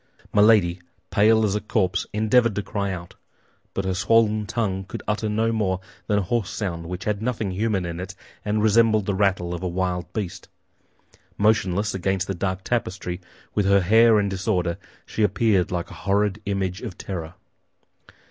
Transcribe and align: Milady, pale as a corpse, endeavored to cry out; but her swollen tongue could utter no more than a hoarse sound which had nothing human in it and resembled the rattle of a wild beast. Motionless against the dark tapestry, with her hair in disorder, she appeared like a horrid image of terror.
Milady, 0.33 0.81
pale 1.11 1.45
as 1.45 1.53
a 1.53 1.61
corpse, 1.61 2.07
endeavored 2.11 2.55
to 2.55 2.63
cry 2.63 2.91
out; 2.91 3.13
but 3.75 3.85
her 3.85 3.93
swollen 3.93 4.47
tongue 4.47 4.83
could 4.83 5.03
utter 5.07 5.29
no 5.29 5.51
more 5.51 5.79
than 6.07 6.17
a 6.17 6.23
hoarse 6.23 6.49
sound 6.49 6.87
which 6.87 7.03
had 7.03 7.21
nothing 7.21 7.51
human 7.51 7.85
in 7.85 7.99
it 7.99 8.15
and 8.43 8.63
resembled 8.63 9.05
the 9.05 9.13
rattle 9.13 9.53
of 9.53 9.61
a 9.61 9.67
wild 9.67 10.11
beast. 10.11 10.49
Motionless 11.37 11.93
against 11.93 12.25
the 12.25 12.33
dark 12.33 12.63
tapestry, 12.63 13.21
with 13.53 13.67
her 13.67 13.81
hair 13.81 14.19
in 14.19 14.27
disorder, 14.27 14.79
she 15.05 15.21
appeared 15.21 15.69
like 15.69 15.91
a 15.91 16.01
horrid 16.01 16.41
image 16.47 16.81
of 16.81 16.97
terror. 16.97 17.35